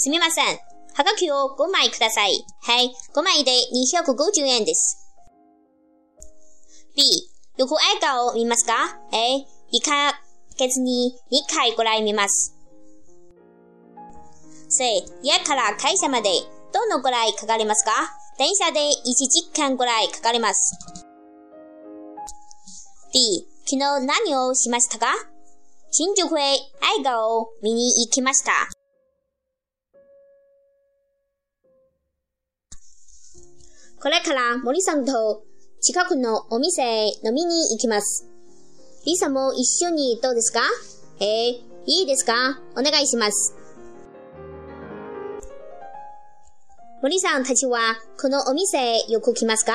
[0.00, 0.44] すみません。
[0.94, 2.44] はがきを5枚ください。
[2.62, 2.94] はい。
[3.14, 4.96] 5枚で250円です。
[6.96, 7.02] B、
[7.56, 9.38] 旅行映画を見ますか ?A、
[9.76, 10.14] 1ヶ
[10.56, 12.54] 月に2回ぐらい見ます。
[14.68, 16.30] C、家から会社まで
[16.72, 17.90] どのぐらいかかりますか？
[18.38, 18.82] 電車で1
[19.28, 20.78] 時間ぐらいかかります。
[23.12, 25.08] D、昨日何をしましたか？
[25.90, 26.58] 新宿へ映
[27.02, 28.52] 画を見に行きました。
[34.00, 35.42] これから森さんと
[35.80, 38.28] 近くのお店へ飲みに行きます。
[39.04, 40.60] リサも一緒にどうですか？
[41.20, 41.26] えー、
[41.86, 42.60] いいですか？
[42.76, 43.56] お願いします。
[47.02, 49.72] 森さんたちはこのお店へよく来ますか？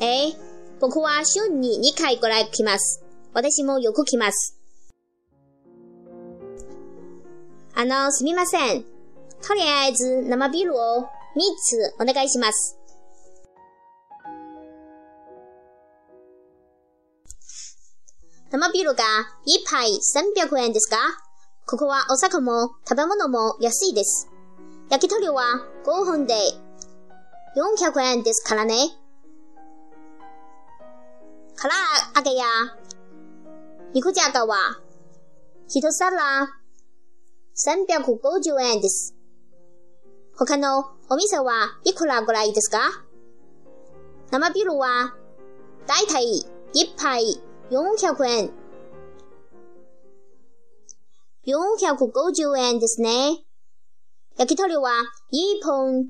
[0.00, 0.34] えー、
[0.80, 3.02] 僕は週に2回ぐらい来ます。
[3.32, 4.58] 私もよく来ます。
[7.74, 8.84] あの、すみません。
[9.42, 11.06] とりあえず生ビールを3
[11.56, 12.78] つお願いします。
[18.54, 19.02] 生ビールが
[19.48, 20.96] 1杯300円ですか？
[21.66, 24.30] ここはお酒も食べ物も安いです。
[24.90, 25.42] 焼き鳥は
[25.84, 26.34] 5分で
[27.56, 28.76] 400円ですからね。
[31.60, 31.66] 唐
[32.16, 32.44] 揚げや
[33.92, 34.56] 肉じゃがは
[35.66, 36.48] 一皿
[37.56, 39.16] 350円です。
[40.36, 42.78] 他のお店はいくらぐらいですか？
[44.30, 45.12] 生ビールは
[45.88, 47.42] だいたい1杯
[47.74, 48.50] 400円。
[51.44, 53.42] 450円ですね。
[54.38, 54.92] 焼き鳥は
[55.32, 56.06] 1本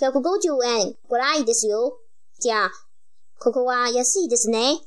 [0.00, 1.96] 150円ぐらいですよ。
[2.40, 2.70] じゃあ、
[3.38, 4.80] ここは安いですね。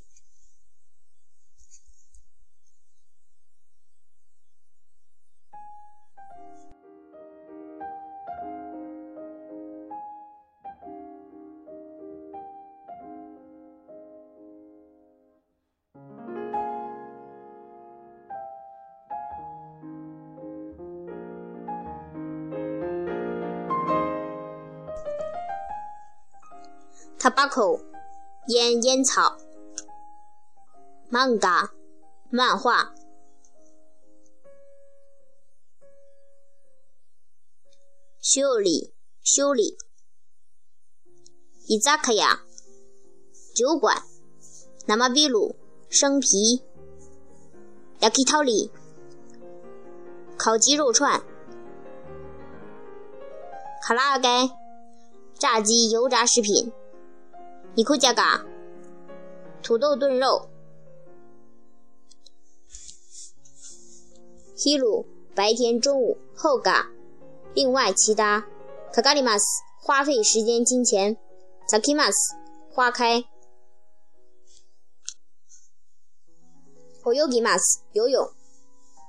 [27.20, 27.82] Tobacco
[28.48, 29.38] 烟烟草
[31.12, 31.70] ，manga
[32.30, 32.94] 漫画，
[38.22, 39.78] 修理修理，
[41.68, 42.40] 伊扎克亚
[43.54, 44.02] 酒馆，
[44.86, 45.58] 那么比如
[45.90, 46.64] 生皮
[48.00, 48.72] ，yakitori
[50.38, 51.22] 烤鸡肉串，
[53.84, 54.50] 卡拉盖
[55.38, 56.72] 炸鸡油炸食品。
[57.80, 58.44] 尼库加嘎，
[59.64, 60.50] 土豆炖肉。
[64.54, 66.92] 西鲁白天、中午、后嘎。
[67.54, 68.46] 另外其他。
[68.92, 69.46] 卡卡里马斯
[69.82, 71.16] 花费时间、金钱。
[71.70, 72.36] 萨基马斯
[72.70, 73.24] 花开。
[77.04, 78.30] o 尤吉马斯游泳。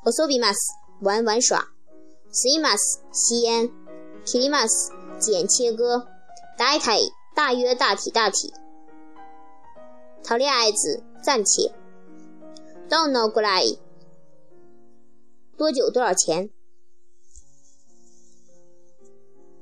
[0.05, 0.61] o 索比马斯
[1.01, 1.71] 玩玩耍。
[2.31, 3.69] 西马斯吸烟。
[4.25, 6.07] k 里马斯剪切割。
[6.57, 7.13] 大体。
[7.40, 8.54] 大约大体大体。
[10.24, 11.74] とりあえず暂且。
[12.90, 13.80] どのくらい？
[15.58, 16.50] 多久多少钱？